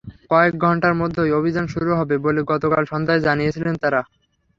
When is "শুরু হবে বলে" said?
1.73-2.41